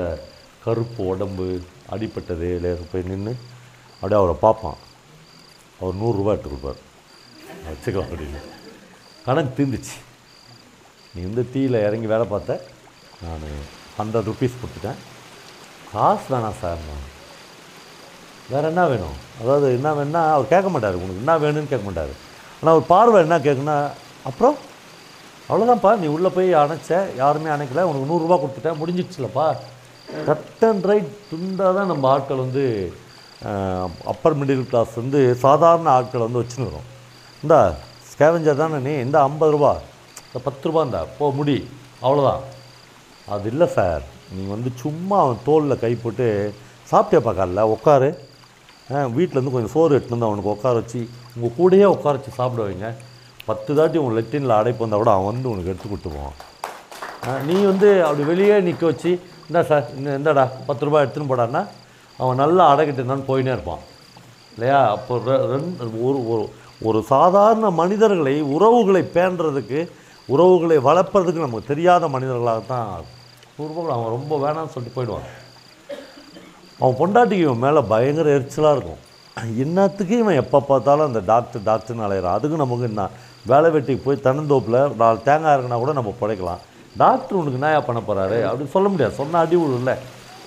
கருப்பு 0.64 1.02
உடம்பு 1.14 1.46
அடிப்பட்டது 1.94 2.48
லேசு 2.64 2.84
போய் 2.92 3.08
நின்று 3.12 3.34
அப்படியே 4.00 4.20
அவரை 4.22 4.36
பார்ப்பான். 4.46 4.80
அவர் 5.80 6.00
நூறுரூவா 6.02 6.34
எடுத்து 6.34 6.50
கொடுப்பார். 6.50 6.82
வச்சுக்கலாம் 7.68 8.10
அப்படின்னு. 8.10 8.42
கணக்கு 9.26 9.52
தீர்ந்துச்சு. 9.58 9.96
நீ 11.14 11.22
வந்து 11.30 11.44
டீயில் 11.54 11.84
இறங்கி 11.88 12.08
வேலை 12.14 12.26
பார்த்த 12.34 12.62
நான் 13.24 13.44
ஹண்ட்ரட் 13.98 14.30
ருபீஸ் 14.30 14.62
கொடுத்துட்டேன். 14.62 15.02
காசு 15.92 16.28
வேணாம் 16.34 16.60
சார் 16.62 16.88
நான். 16.90 17.10
வேறு 18.52 18.68
என்ன 18.72 18.84
வேணும்? 18.92 19.18
அதாவது 19.42 19.68
என்ன 19.78 19.90
வேணும்னா 19.98 20.22
அவர் 20.36 20.52
கேட்க 20.54 20.70
மாட்டார் 20.74 21.02
உனக்கு. 21.04 21.22
என்ன 21.24 21.36
வேணும்னு 21.44 21.72
கேட்க 21.72 21.86
மாட்டார். 21.88 22.14
ஆனால் 22.60 22.74
அவர் 22.74 22.92
பார்வை 22.94 23.20
என்ன 23.26 23.38
கேட்குன்னா 23.48 23.78
அப்புறம்? 24.30 24.58
அவ்வளோதான்ப்பா 25.50 25.92
நீ 26.02 26.08
உள்ளே 26.16 26.30
போய் 26.36 26.50
அணைச்ச 26.64 26.92
யாருமே 27.22 27.50
அணைக்கல 27.56 27.86
உனக்கு 27.90 28.10
நூறுரூவா 28.12 28.36
கொடுத்துட்டேன் 28.42 28.80
முடிஞ்சிடுச்சுலப்பா. 28.82 29.48
கட் 30.28 30.64
அண்ட் 30.70 30.86
ரைட் 30.90 31.10
துண்டாக 31.32 31.72
தான் 31.78 31.90
நம்ம 31.92 32.08
ஆட்கள் 32.14 32.44
வந்து 32.46 32.64
அப்பர் 34.12 34.38
மிடில் 34.40 34.68
கிளாஸ் 34.72 34.94
வந்து 35.02 35.22
சாதாரண 35.46 35.88
ஆட்களை 35.98 36.24
வந்து 36.28 36.42
வச்சுருக்கிறோம் 36.42 36.88
இந்தா 37.44 37.60
ஸ்கேவெஞ்சர் 38.12 38.62
தானே 38.62 38.78
நீ? 38.88 38.94
இந்த 39.06 39.18
ஐம்பது 39.28 39.54
ரூபா. 39.56 39.72
இந்த 40.28 40.40
பத்து 40.48 40.68
ரூபா 40.70 40.82
இந்தா. 40.88 41.02
போ 41.18 41.26
முடி. 41.40 41.58
அவ்வளோதான் 42.06 42.44
அது 43.34 43.48
இல்லை 43.54 43.68
சார் 43.78 44.04
நீங்கள் 44.34 44.56
வந்து 44.56 44.72
சும்மா 44.84 45.18
அவன் 45.24 45.44
தோலில் 45.48 45.82
கை 45.84 45.92
போட்டு 46.04 46.28
சாப்பிட்டேப்பா 46.92 47.34
காலைல? 47.40 47.64
உட்காரு. 47.76 48.10
வீட்டிலேருந்து 49.18 49.54
கொஞ்சம் 49.56 49.74
சோறு 49.74 49.96
எடுத்துன்னு 49.98 50.18
வந்து 50.18 50.30
அவனுக்கு 50.30 50.54
உட்கார 50.56 50.74
வச்சு 50.80 51.02
உங்கள் 51.36 51.56
கூடயே 51.60 51.86
உட்கார 51.96 52.14
வச்சு 52.18 52.32
சாப்பிட 52.40 52.64
வைங்க. 52.68 52.90
பத்து 53.50 53.72
தாட்டி 53.78 53.98
உன் 54.06 54.18
லெட்டினில் 54.18 54.58
அடைப்பு 54.58 54.84
வந்தால் 54.84 55.02
கூட 55.04 55.12
அவன் 55.16 55.30
வந்து 55.32 55.50
உனக்கு 55.54 55.72
எடுத்து 55.72 55.88
கொடுத்துருவான். 55.90 56.36
நீ 57.48 57.56
வந்து 57.72 57.90
அப்படி 58.08 58.24
வெளியே 58.32 58.56
நிற்க 58.68 58.86
வச்சு 58.86 59.12
இந்தா 59.48 59.62
சார் 59.70 59.86
இன்னும் 59.96 60.18
இந்தாடா 60.20 60.44
பத்து 60.70 60.86
ரூபாய் 60.88 61.04
எடுத்துன்னு 61.06 61.32
போடான்னா 61.32 61.62
அவன் 62.20 62.42
நல்லா 62.44 62.64
அடைக்கிட்டு 62.74 63.02
இருந்தான்னு 63.02 63.30
போயினே 63.32 63.52
இருப்பான். 63.56 63.84
இல்லையா? 64.56 64.80
அப்போ 64.96 65.14
ரெண்டு 65.54 65.86
ஒரு 66.08 66.20
ஒரு 66.34 66.44
ஒரு 66.90 67.00
சாதாரண 67.14 67.70
மனிதர்களை 67.82 68.42
உறவுகளை 68.56 69.02
பேணுறதுக்கு 69.16 69.80
உறவுகளை 70.34 70.78
வளர்ப்புறதுக்கு 70.90 71.46
நமக்கு 71.46 71.72
தெரியாத 71.72 72.08
மனிதர்களாகத்தான் 72.08 72.90
நூறுரூபா 73.58 73.94
அவன் 73.96 74.14
ரொம்ப 74.18 74.34
வேணாம்னு 74.44 74.74
சொல்லிட்டு 74.76 74.98
போயிடுவான். 74.98 75.28
அவன் 76.80 76.98
பொண்டாட்டிக்கு 77.02 77.46
இவன் 77.48 77.64
மேலே 77.66 77.82
பயங்கர 77.94 78.30
எரிச்சலாக 78.38 78.76
இருக்கும். 78.76 79.02
என்னத்துக்கு 79.64 80.16
இவன் 80.24 80.40
எப்போ 80.44 80.60
பார்த்தாலும் 80.72 81.08
அந்த 81.10 81.22
டாக்டர் 81.32 81.64
டாக்டர்னு 81.70 82.06
அலையிறான். 82.08 82.38
அதுக்கு 82.40 82.64
நமக்கு 82.64 82.88
என்ன? 82.92 83.04
வேலை 83.52 83.70
வெட்டிக்கு 83.76 84.04
போய் 84.06 84.26
தன்னந்தோப்பில் 84.26 84.80
நாலு 85.02 85.18
தேங்காய் 85.28 85.56
இருக்குன்னா 85.56 85.80
கூட 85.84 85.94
நம்ம 86.00 86.14
பிழைக்கலாம் 86.22 86.62
டாக்டர் 87.02 87.38
உனக்கு 87.40 87.60
என்னயா 87.60 87.80
பண்ண 87.88 88.00
போகிறாரு 88.08 88.38
அப்படின்னு 88.50 88.76
சொல்ல 88.76 88.90
முடியாது. 88.94 89.14
சொன்ன 89.22 89.40
அடி 89.44 89.56
விழுல 89.62 89.94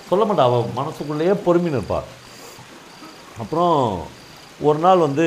சொல்ல 0.09 0.25
மாட்டான் 0.25 0.49
அவன் 0.49 0.77
மனசுக்குள்ளேயே 0.79 1.33
பொறுமின்னு 1.45 1.79
இருப்பாள் 1.79 2.07
அப்புறம் 3.43 3.75
ஒரு 4.67 4.79
நாள் 4.85 5.05
வந்து 5.07 5.25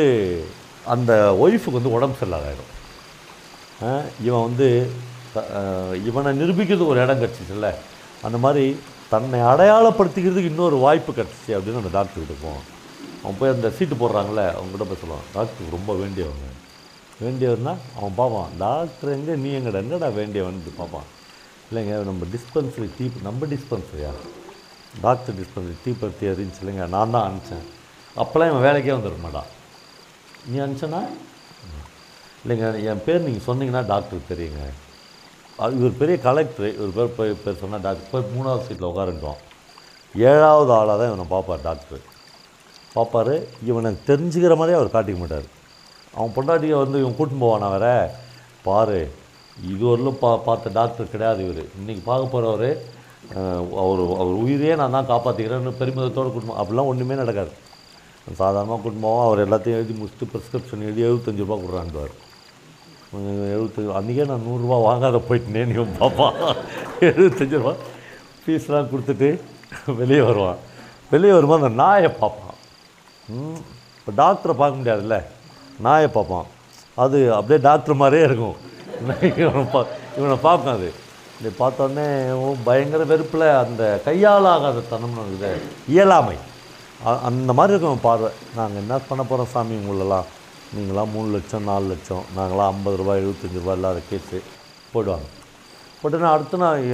அந்த 0.94 1.12
ஒய்ஃபுக்கு 1.44 1.78
வந்து 1.78 1.96
உடம்பு 1.96 2.18
சரியில்லாதாயிடும். 2.20 2.70
இவன் 4.26 4.46
வந்து 4.48 4.68
இவனை 6.08 6.30
நிரூபிக்கிறது 6.40 6.90
ஒரு 6.92 7.02
இடம் 7.04 7.20
கிடச்சிச்சுல்ல. 7.22 7.68
அந்த 8.26 8.38
மாதிரி 8.44 8.64
தன்னை 9.12 9.38
அடையாளப்படுத்திக்கிறதுக்கு 9.50 10.52
இன்னொரு 10.52 10.76
வாய்ப்பு 10.86 11.12
கிடச்சிச்சு 11.12 11.52
அப்படின்னு 11.56 11.80
அந்த 11.82 11.92
டாக்டர்கிட்ட 11.98 12.34
போவோம். 12.42 12.66
அவன் 13.22 13.38
போய் 13.38 13.54
அந்த 13.54 13.68
சீட்டு 13.76 13.94
போடுறாங்களே 14.02 14.44
அவங்ககிட்ட 14.56 14.84
போய் 14.90 15.00
சொல்லுவான் 15.02 15.26
டாக்டருக்கு 15.36 15.76
ரொம்ப 15.76 15.94
வேண்டியவங்க. 16.02 16.46
வேண்டியவர்னா 17.24 17.72
அவன் 17.98 18.14
பார்ப்பான் 18.18 18.52
டாக்டர் 18.64 19.14
எங்கே 19.16 19.34
நீ 19.44 19.50
எங்கடா 19.58 19.80
எங்கடா 19.84 20.08
வேண்டியவன்ட்டு 20.20 20.72
பார்ப்பான் 20.76 21.08
இல்லைங்க 21.70 21.96
நம்ம 22.10 22.26
டிஸ்பென்சரி 22.34 22.88
டீ 22.98 23.06
நம்ம 23.26 23.46
டிஸ்பென்சரியா 23.54 24.12
டாக்டர் 25.02 25.36
டிஸ்பென்சரி 25.40 25.76
டீ 25.84 25.92
பற்றி 26.02 26.26
அறிஞ்சு 26.30 26.60
இல்லைங்க 26.62 26.86
நான் 26.94 27.14
தான் 27.16 27.26
அனுப்பிச்சேன். 27.28 27.66
அப்போல்லாம் 28.22 28.50
இவன் 28.52 28.64
வேலைக்கே 28.68 28.94
வந்துருக்க 28.96 29.22
மாட்டான். 29.26 29.50
நீ 30.50 30.56
அனுப்பிச்சனா? 30.64 31.02
இல்லைங்க 32.42 32.68
என் 32.90 33.04
பேர் 33.06 33.26
நீங்கள் 33.26 33.46
சொன்னீங்கன்னா 33.48 33.82
டாக்டருக்கு 33.92 34.32
தெரியுங்க. 34.32 34.62
இவர் 35.78 35.98
பெரிய 36.00 36.16
கலெக்டர் 36.26 36.68
இவர் 36.76 36.94
பேர் 36.96 37.16
போய் 37.16 37.32
பேர் 37.44 37.60
சொன்னால் 37.62 37.82
டாக்டர் 37.86 38.10
போய் 38.12 38.30
மூணாவது 38.34 38.66
சீட்டில் 38.66 38.90
உட்காருட்டோம் 38.90 39.40
ஏழாவது 40.14 40.70
ஆளாக 40.76 40.96
தான் 41.00 41.10
இவனை 41.10 41.26
பார்ப்பார் 41.32 41.64
டாக்டர் 41.68 42.04
பார்ப்பார் 42.94 43.34
இவனை 43.70 43.90
தெரிஞ்சுக்கிற 44.08 44.54
மாதிரியே 44.60 44.78
அவர் 44.78 44.94
காட்டிக்க 44.94 45.18
மாட்டார். 45.22 45.48
அவன் 46.14 46.32
பொண்டாட்டியை 46.36 46.76
வந்து 46.82 47.00
இவன் 47.02 47.16
கூட்டின்னு 47.18 47.44
போவானா 47.44 47.68
வேற? 47.74 47.88
பாரு 48.68 49.00
இதுவரையிலும் 49.72 50.18
பா 50.22 50.30
பார்த்த 50.48 50.72
டாக்டர் 50.78 51.12
கிடையாது 51.12 51.40
இவர். 51.46 51.62
இன்றைக்கி 51.80 52.02
பார்க்க 52.08 52.34
போகிறவர் 52.34 52.70
அவர் 53.82 54.02
அவர் 54.22 54.36
உயிரையே 54.44 54.74
நான் 54.80 54.96
தான் 54.96 55.10
காப்பாற்றிக்கிறேன்னு 55.12 55.78
பெருமிதத்தோடு 55.80 56.32
கூட்டின்னு 56.34 56.58
அப்படிலாம் 56.60 56.90
ஒன்றுமே 56.92 57.20
நடக்காது. 57.22 57.52
சாதாரணமாக 58.40 58.80
கூட்டின்னு 58.84 59.12
அவர் 59.28 59.44
எல்லாத்தையும் 59.46 59.78
எழுதி 59.80 59.94
முடிச்சுட்டு 60.00 60.30
ப்ரிஸ்கிரிப்ஷன் 60.32 60.86
எழுதி 60.88 61.06
எழுபத்தஞ்சு 61.08 61.44
ரூபா 61.46 61.58
கொடுறான்டுவார் 61.62 62.14
எழுபத்தஞ்சி 63.18 63.92
அன்றைக்கே 63.98 64.24
நான் 64.30 64.44
நூறுரூவா 64.48 64.76
வாங்காத 64.88 65.18
போயிட்டேன் 65.28 65.70
நீ 65.70 65.84
பாப்பா. 66.00 66.26
எழுபத்தஞ்சு 67.08 67.56
ரூபா. 67.60 67.72
ஃபீஸ்லாம் 68.42 68.90
கொடுத்துட்டு 68.92 69.28
வெளியே 70.00 70.20
வருவான். 70.28 70.60
வெளியே 71.12 71.32
வரும்போது 71.36 71.62
அந்த 71.62 71.74
நாயை 71.82 72.10
பார்ப்பான். 72.20 72.56
இப்போ 73.98 74.12
டாக்டரை 74.22 74.54
பார்க்க 74.60 74.80
முடியாதுல்ல. 74.80 75.18
நாயை 75.86 76.08
பார்ப்பான். 76.16 76.48
அது 77.04 77.18
அப்படியே 77.38 77.60
டாக்டர் 77.68 78.00
மாதிரியே 78.02 78.24
இருக்கும். 78.28 78.56
இவனை 79.42 79.64
பா 79.74 79.80
இவனை 80.18 80.36
பார்க்கும் 80.46 80.74
அது. 80.76 80.88
இதை 81.40 81.50
பார்த்தோன்னே 81.60 82.08
பயங்கர 82.64 83.02
வெறுப்பில் 83.12 83.48
அந்த 83.64 83.84
கையால் 84.08 84.50
ஆகாத 84.54 84.82
தனம்னு 84.92 85.22
இருக்குது. 85.26 85.52
இயலாமை. 85.94 86.36
அந்த 87.28 87.52
மாதிரி 87.58 87.74
இருக்கும் 87.74 88.06
பார்வை. 88.08 88.30
நாங்கள் 88.58 88.82
என்ன 88.82 88.98
பண்ண 89.10 89.22
போகிறோம் 89.22 89.52
சாமி 89.54 89.80
உங்களெல்லாம்? 89.82 90.28
நீங்களாம் 90.74 91.12
மூணு 91.14 91.28
லட்சம் 91.34 91.64
நாலு 91.68 91.86
லட்சம் 91.92 92.24
நாங்களாம் 92.34 92.68
ஐம்பது 92.72 92.96
ரூபா 92.98 93.12
எழுபத்தஞ்சி 93.20 93.60
ரூபா 93.60 93.74
இல்லாத 93.78 94.00
கேஸு 94.10 94.36
போயிடுவாங்க. 94.92 95.26
போட்டு 96.00 96.20
நான் 96.22 96.34
அடுத்த 96.36 96.58
நாள் 96.62 96.84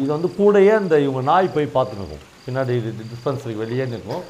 இது 0.00 0.08
வந்து 0.14 0.30
கூடயே 0.38 0.72
அந்த 0.80 0.94
இவங்க 1.04 1.22
நாய் 1.30 1.54
போய் 1.54 1.74
பார்த்து 1.76 2.18
பின்னாடி 2.46 2.74
டிஸ்பென்சரிக்கு 3.12 3.62
வெளியே 3.64 3.84
நிற்கும். 3.92 4.24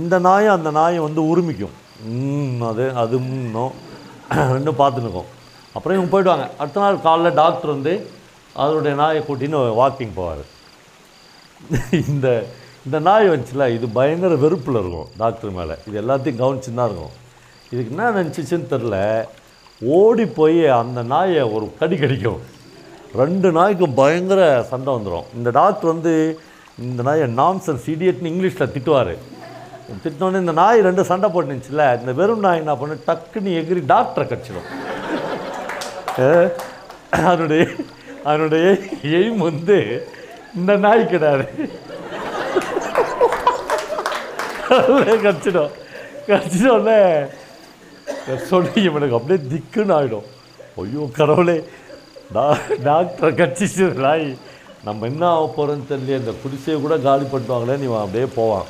இந்த 0.00 0.14
நாயும் 0.26 0.56
அந்த 0.56 0.70
நாயை 0.78 1.00
வந்து 1.06 1.22
உரிமிக்கும். 1.30 1.76
அது 2.70 2.84
அது 3.02 3.16
இன்னும் 3.22 3.72
ரெண்டும் 4.56 4.80
பார்த்து 4.82 5.22
அப்புறம் 5.76 5.96
இவங்க 5.96 6.10
போயிடுவாங்க. 6.14 6.46
அடுத்த 6.60 6.84
நாள் 6.84 7.04
காலைல 7.08 7.32
டாக்டர் 7.42 7.74
வந்து 7.76 7.94
அதனுடைய 8.62 8.94
நாயை 9.02 9.22
கூட்டின்னு 9.28 9.60
வாக்கிங் 9.80 10.14
போவார். 10.18 10.44
இந்த 12.12 12.28
இந்த 12.86 12.98
நாய் 13.08 13.32
வந்துச்சுல 13.32 13.66
இது 13.78 13.86
பயங்கர 13.98 14.34
வெறுப்பில் 14.44 14.80
இருக்கும் 14.82 15.10
டாக்டர் 15.24 15.56
மேலே. 15.58 15.74
இது 15.88 15.96
எல்லாத்தையும் 16.04 16.40
கவனிச்சுன்னு 16.44 16.80
தான் 16.80 16.90
இருக்கும். 16.90 17.16
இதுக்கு 17.72 17.92
என்ன 17.92 18.08
நினச்சிச்சின்னு 18.16 18.70
தெரில 18.72 18.96
ஓடி 19.80 20.24
போய் 20.38 20.62
அந்த 20.80 21.00
நாயை 21.12 21.42
ஒரு 21.56 21.66
கடி 21.78 21.96
கடிக்கும். 22.00 22.40
ரெண்டு 23.20 23.48
நாய்க்கும் 23.56 23.94
பயங்கர 24.00 24.40
சண்டை 24.70 24.90
வந்துடும் 24.96 25.28
இந்த 25.38 25.48
டாக்டர் 25.58 25.92
வந்து 25.92 26.12
இந்த 26.86 27.00
நாயை 27.08 27.26
நான்சன்ஸ் 27.40 27.86
இடியட்னு 27.94 28.32
இங்கிலீஷில் 28.32 28.72
திட்டுவார். 28.74 29.14
திட்டினோடனே 30.04 30.42
இந்த 30.44 30.54
நாய் 30.60 30.86
ரெண்டு 30.88 31.02
சண்டை 31.10 31.28
போட்டுச்சுல 31.32 31.86
இந்த 32.00 32.12
வெறும் 32.20 32.44
நாய் 32.46 32.62
என்ன 32.62 32.74
பண்ணு 32.82 32.94
டக்குன்னு 33.08 33.56
எகிரி 33.60 33.82
டாக்டரை 33.92 34.24
கடிச்சிடும் 34.28 34.70
அதனுடைய 37.26 37.62
அதனுடைய 38.28 38.66
எய்ம் 39.18 39.42
வந்து 39.48 39.78
இந்த 40.58 40.72
நாய் 40.86 41.10
கிடையாது 41.12 41.46
கடிச்சிடும். 45.26 45.72
கடிச்சிட்டோடனே 46.28 46.98
சொல்லி 48.50 48.80
இவனுக்கு 48.88 49.16
அப்படியே 49.18 49.40
திக்குன்னு 49.52 49.94
ஆகிடும் 49.98 50.28
ஐயோ 50.82 51.04
கடவுளே 51.18 51.56
டா 52.34 52.44
டாக்டரை 52.86 53.30
கடிச்சிச்சு 53.40 53.86
நாய் 54.04 54.26
நம்ம 54.86 55.06
என்ன 55.10 55.24
ஆக 55.32 55.42
போகிறோன்னு 55.56 55.88
தெரியல 55.90 56.20
இந்த 56.20 56.32
குடிசையை 56.42 56.76
கூட 56.84 56.94
காலி 57.06 57.24
பண்ணுவாங்களேன்னு 57.32 57.86
இவன் 57.88 58.04
அப்படியே 58.04 58.26
போவான். 58.38 58.68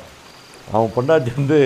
அவன் 0.73 0.93
பொண்டாட்டி 0.95 1.31
வந்து 1.37 1.59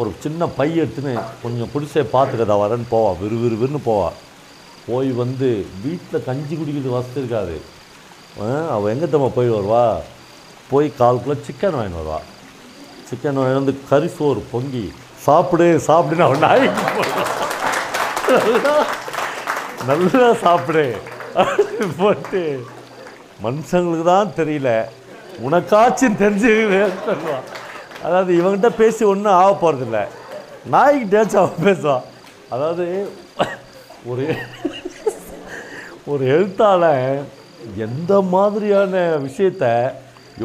ஒரு 0.00 0.10
சின்ன 0.24 0.46
பை 0.58 0.68
எடுத்துன்னு 0.82 1.14
கொஞ்சம் 1.42 1.72
குடிசையை 1.72 2.04
பார்த்துக்கதா 2.14 2.56
வரேன்னு 2.62 2.88
போவான் 2.94 3.18
விறு 3.22 3.36
விறுவிறுன்னு 3.42 3.80
போவான் 3.90 4.18
போய் 4.88 5.10
வந்து 5.22 5.48
வீட்டில் 5.84 6.26
கஞ்சி 6.28 6.54
குடிக்கிறது 6.54 6.96
வசதி 6.96 7.20
இருக்காது. 7.22 7.56
அவள் 8.74 8.92
எங்கே 8.94 9.08
தம்மா 9.12 9.28
போய் 9.36 9.56
வருவா? 9.56 9.84
போய் 10.70 10.88
கால் 11.00 11.22
கிலோ 11.24 11.36
சிக்கன் 11.46 11.76
வாங்கின்னு 11.78 12.00
வருவா. 12.02 12.20
சிக்கன் 13.08 13.40
வாங்கி 13.40 13.60
வந்து 13.60 13.74
கறி 13.90 14.08
சோறு 14.16 14.42
பொங்கி 14.52 14.84
சாப்பிடு 15.26 15.66
சாப்பிடுன்னு 15.88 16.26
அவன் 16.26 16.44
நாய்க்கு 16.46 16.82
நல்லா 19.90 20.28
சாப்பிடு. 20.44 20.84
போட்டு 21.98 22.42
மனுஷங்களுக்கு 23.44 24.06
தான் 24.12 24.34
தெரியல. 24.38 24.70
உனக்காச்சும் 25.46 26.20
தெரிஞ்சு 26.22 26.50
சொல்லுவான். 27.08 27.46
அதாவது 28.06 28.30
இவங்ககிட்ட 28.38 28.70
பேசி 28.80 29.02
ஒன்றும் 29.12 29.38
ஆக 29.40 29.50
போகிறதில்ல 29.62 30.00
நாய்கிட்டேச்சும் 30.74 31.42
அவன் 31.42 31.66
பேசுவான். 31.68 32.04
அதாவது 32.54 32.86
ஒரு 34.12 34.24
ஒரு 36.12 36.24
எழுத்தாளன் 36.34 37.06
எந்த 37.86 38.14
மாதிரியான 38.34 39.04
விஷயத்த 39.26 39.64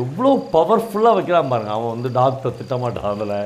எவ்வளோ 0.04 0.32
பவர்ஃபுல்லாக 0.54 1.18
வைக்கிறான் 1.18 1.52
பாருங்க. 1.54 1.74
அவன் 1.78 1.94
வந்து 1.96 2.10
டாக்டர் 2.20 2.58
திட்டமாட்டான் 2.60 3.16
அதில் 3.16 3.40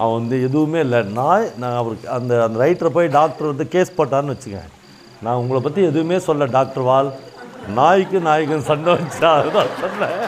அவன் 0.00 0.18
வந்து 0.18 0.36
எதுவுமே 0.46 0.80
இல்லை. 0.86 1.00
நான் 1.18 1.48
நான் 1.62 1.78
அவருக்கு 1.82 2.06
அந்த 2.16 2.32
அந்த 2.46 2.56
ரைட்டரை 2.64 2.90
போய் 2.96 3.14
டாக்டர் 3.18 3.50
வந்து 3.52 3.66
கேஸ் 3.74 3.96
போட்டான்னு 3.98 4.34
வச்சுக்கேன் 4.34 4.70
நான் 5.24 5.40
உங்களை 5.42 5.60
பற்றி 5.66 5.82
எதுவுமே 5.90 6.18
சொல்ல 6.28 6.46
டாக்டர் 6.56 6.88
வால். 6.90 7.10
நாய்க்கு 7.78 8.18
நாய்க்கும் 8.28 8.68
சண்டை 8.70 8.92
வச்சா 8.98 9.30
அதுதான் 9.38 9.74
சொன்னேன். 9.82 10.20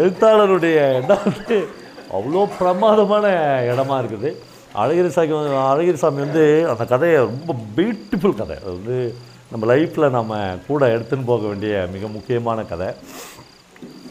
எழுத்தாளருடைய 0.00 0.78
இடம் 1.00 1.24
வந்து 1.28 1.56
அவ்வளோ 2.16 2.42
பிரமாதமான 2.58 3.26
இடமா 3.72 3.96
இருக்குது. 4.02 4.30
அழகிரி 4.82 5.10
சாமி 5.16 5.34
அழகிரி 5.72 5.98
சாமி 6.02 6.20
வந்து 6.26 6.44
அந்த 6.72 6.84
கதையை 6.92 7.18
ரொம்ப 7.28 7.54
பியூட்டிஃபுல் 7.76 8.38
கதை. 8.40 8.56
அது 8.64 8.74
வந்து 8.78 8.98
நம்ம 9.52 9.66
லைஃப்பில் 9.72 10.14
நம்ம 10.18 10.40
கூட 10.68 10.82
எடுத்துன்னு 10.94 11.30
போக 11.32 11.44
வேண்டிய 11.50 11.74
மிக 11.94 12.06
முக்கியமான 12.16 12.64
கதை. 12.72 12.88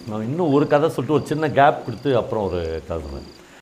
நான் 0.10 0.28
இன்னும் 0.30 0.54
ஒரு 0.58 0.68
கதை 0.74 0.90
சொல்லிட்டு 0.96 1.18
ஒரு 1.20 1.32
சின்ன 1.32 1.50
கேப் 1.60 1.84
கொடுத்து 1.86 2.12
அப்புறம் 2.22 2.46
ஒரு 2.50 2.62
கதை 2.88 3.00
சொன்னேன் 3.08 3.34